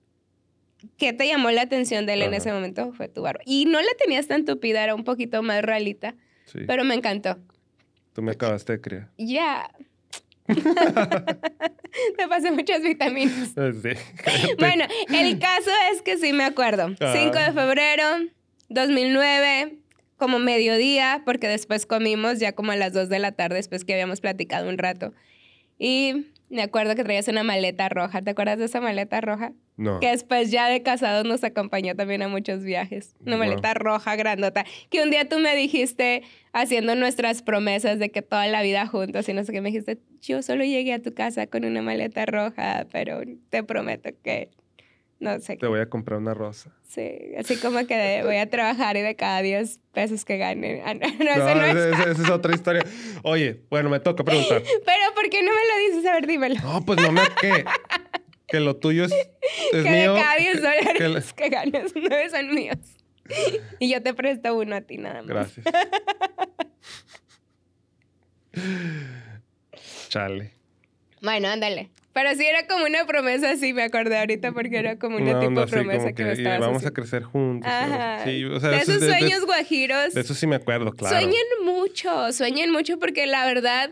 [0.97, 3.41] que te llamó la atención de él en ese momento fue tu barba.
[3.45, 6.15] Y no la tenías tan tupida, era un poquito más ralita,
[6.47, 7.39] Sí, pero me encantó.
[8.15, 9.09] tú me acabaste de criar.
[9.19, 9.71] Ya.
[12.17, 13.55] te pasé muchas vitaminas.
[13.83, 13.91] Sí.
[14.59, 16.95] Bueno, el caso es que sí me acuerdo.
[17.01, 17.15] Ah.
[17.17, 18.05] 5 de febrero
[18.69, 19.79] 2009,
[20.17, 23.95] como mediodía, porque después comimos ya como a las 2 de la tarde, después que
[23.95, 25.13] habíamos platicado un rato.
[25.79, 28.23] Y me acuerdo que traías una maleta roja.
[28.23, 29.53] ¿Te acuerdas de esa maleta roja?
[29.81, 29.99] No.
[29.99, 33.15] Que después ya de casados nos acompañó también a muchos viajes.
[33.25, 33.47] Una Wow.
[33.47, 34.67] maleta roja grandota.
[34.91, 39.27] Que un día tú me dijiste, haciendo nuestras promesas de que toda la vida juntos
[39.31, 42.27] y no sé qué, me dijiste, yo solo llegué a tu casa con una maleta
[42.27, 44.51] roja, pero te prometo que,
[45.19, 46.77] no sé, Te voy a comprar una rosa.
[46.87, 50.83] sí, así como que de- voy a trabajar y de cada 10 pesos que gane.
[50.85, 51.77] Ah, no, no, No, eso no es.
[51.77, 52.85] esa, esa es otra historia.
[53.23, 54.61] Oye, bueno, me toca preguntar.
[54.85, 56.11] Pero ¿por qué no me lo dices?
[56.11, 56.57] A ver, dímelo.
[56.61, 57.23] No, pues no me...
[57.41, 57.65] ¿Qué?
[58.47, 59.13] Que lo tuyo es,
[59.73, 60.15] es que mío.
[60.15, 62.77] de cada 10 que dólares que, ganas, 9 son míos.
[63.79, 65.27] Y yo te presto uno a ti nada más.
[65.27, 65.67] Gracias.
[70.09, 70.53] Chale.
[71.23, 71.91] Bueno, ándale.
[72.13, 75.41] Pero sí era como una promesa, sí, me acordé ahorita porque era como una Una
[75.41, 77.71] tipo de promesa como que, me estabas vamos a crecer juntos.
[77.71, 78.25] Ajá.
[78.25, 80.15] Sí, o sea, de eso esos es- de- de- sueños guajiros.
[80.15, 81.17] De eso sí me acuerdo, claro.
[81.17, 83.91] Sueñen mucho, sueñen mucho porque la verdad,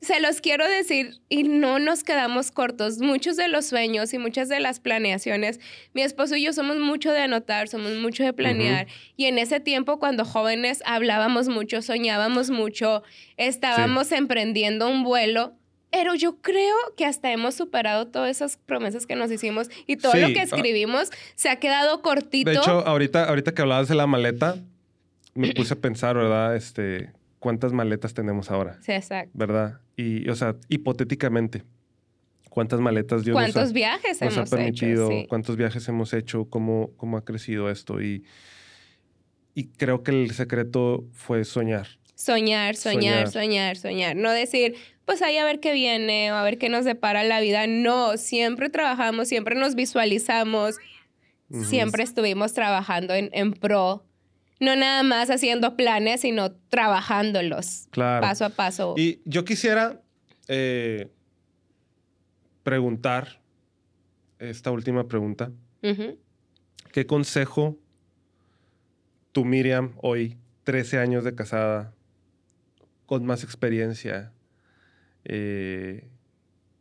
[0.00, 2.98] se los quiero decir y no nos quedamos cortos.
[2.98, 5.58] Muchos de los sueños y muchas de las planeaciones,
[5.94, 8.86] mi esposo y yo somos mucho de anotar, somos mucho de planear.
[9.16, 13.02] Y en ese tiempo, cuando jóvenes, hablábamos mucho, soñábamos mucho,
[13.36, 15.54] estábamos emprendiendo un vuelo.
[15.90, 20.14] Pero yo creo que hasta hemos superado todas esas promesas que nos hicimos y todo
[20.14, 20.42] lo que ah.
[20.42, 22.50] escribimos se ha quedado cortito.
[22.50, 24.56] De hecho, ahorita, ahorita que hablabas de la maleta,
[25.34, 26.54] me puse a pensar, ¿verdad?
[26.54, 27.12] Este,
[27.46, 28.76] ¿cuántas maletas tenemos ahora?
[28.82, 29.30] Sí, exacto.
[29.34, 29.78] ¿Verdad?
[29.96, 31.62] Y, o sea, hipotéticamente,
[32.50, 35.20] ¿cuántas maletas Dios nos ha- ¿Cuántos viajes nos ha hemos permitido, hecho?
[35.20, 35.26] Sí.
[35.28, 38.02] cuántos viajes hemos hecho, cómo, cómo ha crecido esto.
[38.02, 38.24] Y,
[39.54, 41.86] y creo que el secreto fue soñar.
[42.16, 43.30] Soñar, soñar, Soñar.
[43.30, 44.16] soñar, soñar.
[44.16, 47.38] No decir, pues ahí a ver qué viene o a ver qué nos depara la
[47.40, 47.68] vida.
[47.68, 50.74] No, siempre trabajamos, siempre nos visualizamos,
[51.62, 54.02] siempre estuvimos trabajando en, en pro.
[54.60, 58.22] No nada más haciendo planes, sino trabajándolos Claro.
[58.22, 58.94] paso a paso.
[58.96, 60.00] Y yo quisiera
[60.48, 61.10] eh,
[62.62, 63.40] preguntar
[64.38, 65.50] esta última pregunta.
[66.92, 67.78] ¿Qué consejo
[69.32, 71.92] tú, Miriam, hoy, 13 años de casada,
[73.04, 74.32] con más experiencia,
[75.24, 76.08] eh,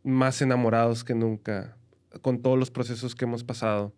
[0.04, 1.78] más enamorados que nunca,
[2.22, 3.94] con todos los procesos que hemos pasado,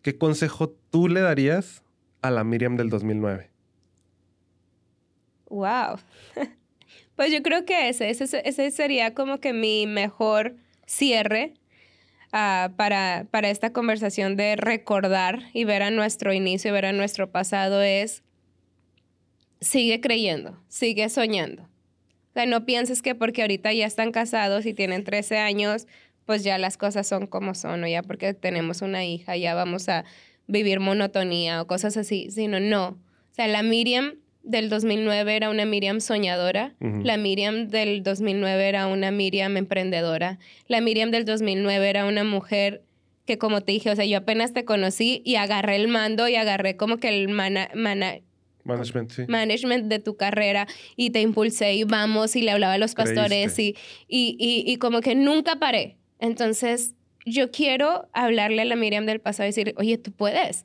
[0.00, 1.82] qué consejo tú le darías
[2.22, 3.50] a la Miriam del 2009?
[5.48, 5.98] Wow.
[7.16, 10.54] Pues yo creo que ese, ese, ese sería como que mi mejor
[10.86, 11.54] cierre
[12.30, 17.28] ah, para, para esta conversación de recordar y ver a nuestro inicio, ver a nuestro
[17.28, 18.22] pasado es,
[19.60, 21.62] sigue creyendo, sigue soñando.
[21.62, 25.88] O sea, no pienses que porque ahorita ya están casados y tienen 13 años,
[26.24, 29.88] pues ya las cosas son como son, o ya porque tenemos una hija, ya vamos
[29.88, 30.04] a
[30.48, 32.88] vivir monotonía o cosas así, sino no.
[33.30, 38.86] O sea, la Miriam del 2009 era una Miriam soñadora, la Miriam del 2009 era
[38.86, 42.82] una Miriam emprendedora, la Miriam del 2009 era una mujer
[43.26, 46.36] que como te dije, o sea, yo apenas te conocí y agarré el mando y
[46.36, 48.20] agarré como que el mana- mana-
[48.64, 49.22] Management, sí.
[49.28, 53.58] management de tu carrera y te impulsé y vamos y le hablaba a los pastores
[53.58, 53.76] y,
[54.08, 55.96] y, y, y como que nunca paré.
[56.20, 56.94] Entonces,
[57.30, 60.64] yo quiero hablarle a la Miriam del pasado y decir, oye, tú puedes.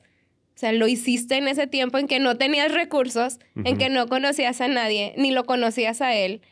[0.54, 4.06] O sea, lo hiciste en ese tiempo en que no tenías recursos, en que no
[4.06, 6.42] conocías a nadie, ni lo conocías a él.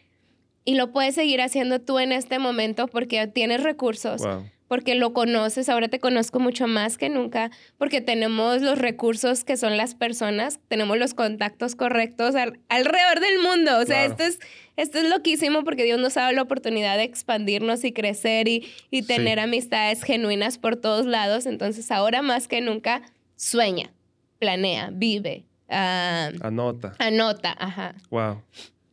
[0.64, 4.22] Y lo puedes seguir haciendo tú en este momento porque tienes recursos,
[4.66, 9.56] porque lo conoces, ahora te conozco mucho más que nunca, porque tenemos los recursos que
[9.56, 13.78] son las personas, tenemos los contactos correctos alrededor del mundo.
[13.78, 14.40] O sea, esto, es,
[14.76, 18.68] esto es loquísimo porque Dios nos ha dado la oportunidad de expandirnos y crecer y,
[18.90, 21.46] y tener amistades genuinas por todos lados.
[21.46, 23.02] Entonces, ahora más que nunca,
[23.36, 23.92] sueña,
[24.38, 25.44] planea, vive.
[25.68, 26.94] Ah, anota.
[26.98, 27.94] Anota, ajá.
[28.10, 28.42] Wow.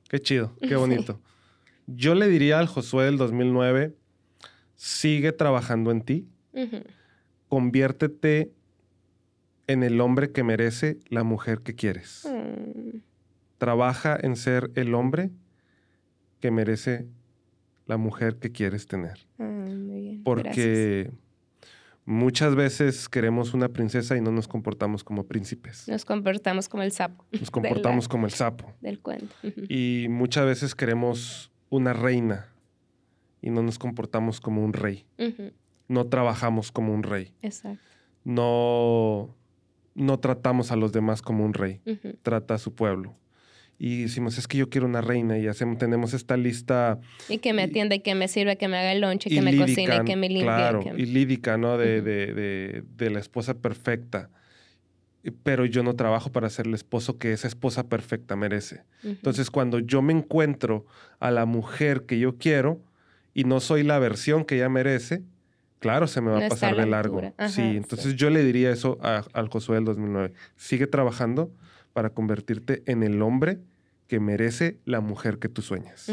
[0.10, 1.20] Qué chido, qué bonito.
[1.88, 3.96] Yo le diría al Josué del 2009,
[4.76, 6.28] sigue trabajando en ti,
[7.48, 8.52] conviértete
[9.68, 12.28] en el hombre que merece la mujer que quieres.
[12.30, 13.00] Mm.
[13.58, 15.32] Trabaja en ser el hombre
[16.40, 17.08] que merece
[17.86, 19.20] la mujer que quieres tener.
[19.40, 20.24] Ah, muy bien.
[20.24, 21.12] Porque
[22.06, 25.88] muchas veces queremos una princesa y no nos comportamos como príncipes.
[25.88, 27.26] Nos comportamos como el sapo.
[27.32, 28.74] Nos comportamos como el sapo.
[28.82, 29.36] Del cuento.
[29.68, 32.48] Y muchas veces queremos una reina
[33.42, 35.06] y no nos comportamos como un rey.
[35.88, 37.34] No trabajamos como un rey.
[37.42, 37.84] Exacto.
[38.24, 39.36] No,
[39.96, 41.82] no tratamos a los demás como un rey.
[42.22, 43.16] Trata a su pueblo.
[43.82, 47.00] Y decimos, es que yo quiero una reina y hacemos, tenemos esta lista.
[47.30, 49.56] Y que me atienda y que me sirva, que me haga el lonche, que me
[49.56, 50.44] cocine, que me limpie.
[50.44, 51.78] Claro, y lídica, ¿no?
[51.78, 54.30] De, de, de, la esposa perfecta
[55.44, 58.84] pero yo no trabajo para ser el esposo que esa esposa perfecta merece.
[59.04, 60.86] Entonces, cuando yo me encuentro
[61.20, 62.80] a la mujer que yo quiero
[63.34, 65.24] y no soy la versión que ella merece,
[65.80, 67.22] claro, se me va a pasar de largo.
[67.50, 70.34] sí, entonces yo le diría eso al Josué del 2009.
[70.56, 71.52] Sigue trabajando
[71.94, 73.60] para convertirte en el hombre
[74.10, 76.12] que merece la mujer que tú sueñas.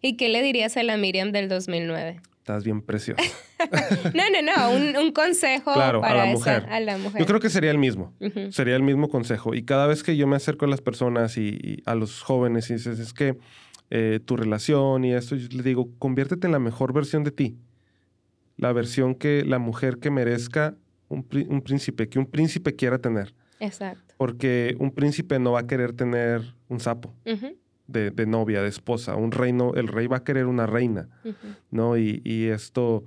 [0.00, 2.20] ¿Y qué le dirías a la Miriam del 2009?
[2.38, 3.22] Estás bien preciosa.
[4.14, 6.66] no, no, no, un, consejo para a, la mujer.
[6.70, 7.20] a la mujer.
[7.20, 8.14] Yo creo que sería el mismo.
[8.50, 9.54] Sería el mismo consejo.
[9.54, 12.74] Y cada vez que yo me acerco a las personas y, a los jóvenes y
[12.74, 13.36] dices, es que
[13.90, 17.58] eh, tu relación y esto, yo les digo, conviértete en la mejor versión de ti.
[18.56, 20.74] La versión que la mujer que merezca
[21.08, 23.34] un, príncipe, que un príncipe quiera tener.
[23.60, 24.14] Exacto.
[24.16, 27.14] Porque un príncipe no va a querer tener un sapo
[27.86, 29.16] de, novia, de esposa.
[29.16, 31.08] Un reino, el rey va a querer una reina,
[31.70, 31.96] ¿no?
[31.96, 33.04] Y, esto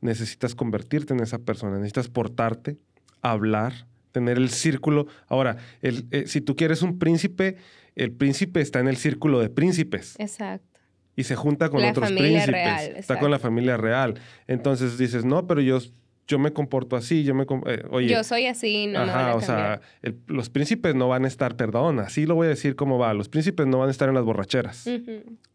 [0.00, 2.76] necesitas convertirte en esa persona, necesitas portarte,
[3.22, 5.06] hablar, tener el círculo.
[5.28, 7.56] Ahora, el, eh, si tú quieres un príncipe,
[7.96, 10.14] el príncipe está en el círculo de príncipes.
[10.18, 10.80] Exacto.
[11.16, 12.90] Y se junta con otros príncipes.
[12.96, 14.20] está con la familia real.
[14.46, 15.78] Entonces dices, no, pero yo
[16.26, 17.44] yo me comporto así, yo me...
[17.66, 19.80] Eh, oye, yo soy así, no Ajá, o sea,
[20.26, 23.28] los príncipes no van a estar, perdón, así lo voy a decir cómo va, los
[23.28, 24.88] príncipes no van a estar en las borracheras,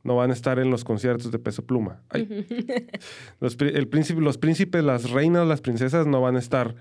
[0.04, 2.02] no van a estar en los conciertos de peso pluma.
[3.40, 6.76] los, el príncipe, los príncipes, las reinas, las princesas no van a estar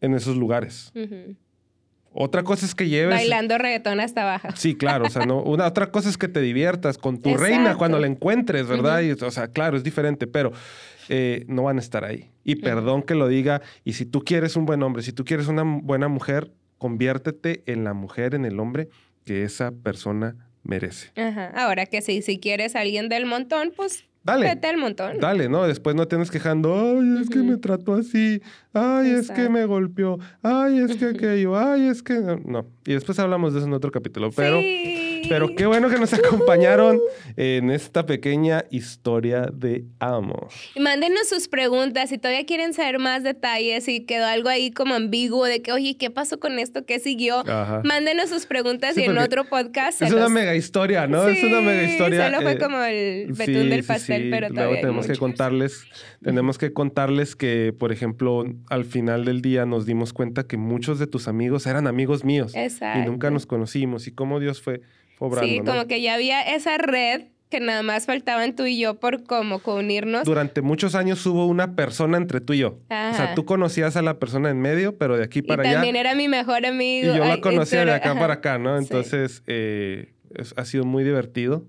[0.00, 0.92] en esos lugares.
[2.12, 3.14] Otra cosa es que lleves.
[3.14, 4.56] Bailando reggaetón hasta baja.
[4.56, 5.06] Sí, claro.
[5.06, 8.08] O sea, no, una otra cosa es que te diviertas con tu reina cuando la
[8.08, 9.00] encuentres, ¿verdad?
[9.02, 10.52] y, o sea, claro, es diferente, pero
[11.12, 12.30] eh, no van a estar ahí.
[12.44, 15.48] Y perdón que lo diga, y si tú quieres un buen hombre, si tú quieres
[15.48, 18.88] una buena mujer, conviértete en la mujer, en el hombre
[19.24, 21.10] que esa persona merece.
[21.20, 21.48] Ajá.
[21.48, 24.48] Ahora que sí, si quieres a alguien del montón, pues Dale.
[24.48, 25.18] Vete al montón.
[25.18, 25.66] Dale, ¿no?
[25.66, 28.42] Después no tienes quejando, ay, es que me trató así,
[28.72, 32.38] ay, es que me golpeó, ay, es que aquello, ay, es que...
[32.44, 32.66] No.
[32.86, 34.60] Y después hablamos de eso en otro capítulo, pero...
[35.30, 36.98] Pero qué bueno que nos acompañaron
[37.36, 40.48] en esta pequeña historia de amor.
[40.76, 45.44] Mándenos sus preguntas si todavía quieren saber más detalles y quedó algo ahí como ambiguo
[45.44, 46.84] de que, oye, ¿qué pasó con esto?
[46.84, 47.44] ¿Qué siguió?
[47.84, 50.02] Mándenos sus preguntas y en otro podcast.
[50.02, 51.28] Es una mega historia, ¿no?
[51.28, 52.26] es una mega historia.
[52.26, 54.66] Solo fue eh, como el betún del pastel, pero todavía.
[54.66, 55.84] Luego tenemos que contarles,
[56.24, 60.98] tenemos que contarles que, por ejemplo, al final del día nos dimos cuenta que muchos
[60.98, 62.52] de tus amigos eran amigos míos.
[62.56, 62.98] Exacto.
[62.98, 64.08] Y nunca nos conocimos.
[64.08, 64.80] Y cómo Dios fue
[65.40, 69.24] sí, como que ya había esa red que nada más faltaban tú y yo por
[69.24, 70.24] cómo unirnos.
[70.24, 72.78] Durante muchos años hubo una persona entre tú y yo.
[72.84, 75.74] O sea, tú conocías a la persona en medio, pero de aquí para allá.
[75.74, 77.12] También era mi mejor amigo.
[77.12, 78.78] Y yo la conocía de acá para acá, ¿no?
[78.78, 80.12] Entonces, eh,
[80.56, 81.66] ha sido muy divertido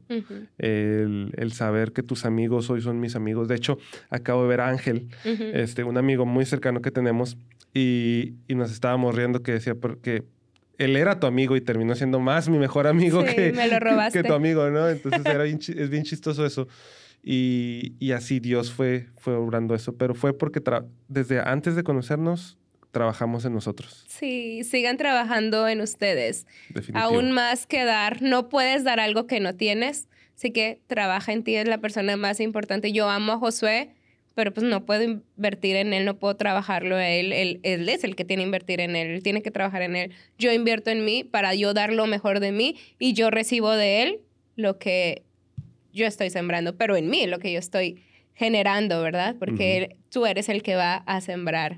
[0.60, 3.48] el, saber que tus amigos hoy son mis amigos.
[3.48, 7.38] De hecho, acabo de ver a Ángel, este, un amigo muy cercano que tenemos,
[7.74, 10.26] y, y nos estábamos riendo que decía porque
[10.84, 13.54] él era tu amigo y terminó siendo más mi mejor amigo que,
[14.12, 14.90] que, tu amigo, ¿no?
[14.90, 16.68] Entonces era es bien chistoso eso.
[17.24, 20.60] Y, y, así Dios fue, fue obrando eso, pero fue porque
[21.08, 22.58] desde antes de conocernos
[22.90, 24.06] trabajamos en nosotros.
[24.08, 26.48] Sí, sigan trabajando en ustedes.
[26.96, 31.44] Aún más que dar, no puedes dar algo que no tienes, así que trabaja en
[31.44, 32.92] ti, es la persona más importante.
[32.92, 33.92] Yo amo a Josué
[34.36, 38.04] pero pues no puedo invertir en él, no puedo trabajarlo a él, él, él es
[38.04, 40.12] el que tiene que invertir en él, él tiene que trabajar en él.
[40.38, 44.04] Yo invierto en mí para yo dar lo mejor de mí y yo recibo de
[44.04, 44.20] él
[44.56, 45.24] lo que
[45.94, 48.02] yo estoy sembrando, pero en mí lo que yo estoy
[48.34, 49.36] generando, ¿verdad?
[49.38, 51.78] Porque tú eres el que va a sembrar.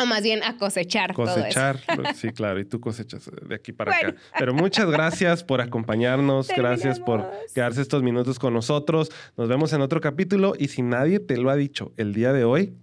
[0.00, 1.14] O más bien a cosechar.
[1.14, 2.14] Cosechar, todo eso.
[2.16, 4.14] sí, claro, y tú cosechas de aquí para acá.
[4.38, 9.10] Pero muchas gracias por acompañarnos, gracias por quedarse estos minutos con nosotros.
[9.36, 12.44] Nos vemos en otro capítulo y si nadie te lo ha dicho el día de
[12.44, 12.74] hoy,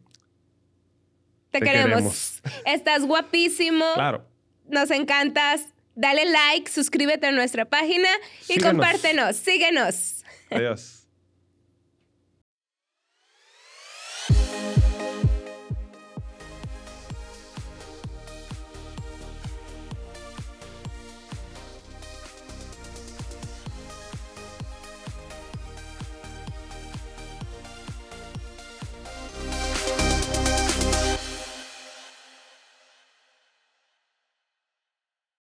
[1.52, 2.42] te, queremos.
[2.66, 3.86] Estás guapísimo.
[3.94, 4.26] Claro.
[4.70, 5.68] Nos encantas.
[5.96, 8.08] Dale like, suscríbete a nuestra página
[8.48, 9.36] y compártenos.
[9.36, 10.24] Síguenos.
[10.50, 11.01] Adiós.